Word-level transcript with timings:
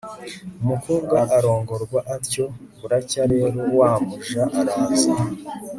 umukobwa 0.63 1.17
arongorwa 1.37 1.99
atyo 2.15 2.45
buracya 2.79 3.23
rero 3.33 3.55
wa 3.77 3.91
muja 4.05 4.43
araza 4.59 5.13